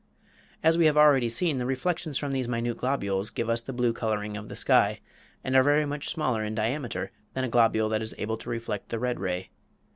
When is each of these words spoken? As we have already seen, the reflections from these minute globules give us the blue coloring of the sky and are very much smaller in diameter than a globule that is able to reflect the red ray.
As 0.63 0.79
we 0.79 0.87
have 0.87 0.97
already 0.97 1.29
seen, 1.29 1.59
the 1.59 1.65
reflections 1.67 2.17
from 2.17 2.31
these 2.31 2.47
minute 2.47 2.75
globules 2.77 3.29
give 3.29 3.49
us 3.51 3.61
the 3.61 3.71
blue 3.71 3.93
coloring 3.93 4.35
of 4.35 4.49
the 4.49 4.55
sky 4.55 4.99
and 5.43 5.55
are 5.55 5.61
very 5.61 5.85
much 5.85 6.09
smaller 6.09 6.43
in 6.43 6.55
diameter 6.55 7.11
than 7.35 7.43
a 7.43 7.49
globule 7.49 7.89
that 7.89 8.01
is 8.01 8.15
able 8.17 8.37
to 8.37 8.49
reflect 8.49 8.89
the 8.89 8.97
red 8.97 9.19
ray. 9.19 9.51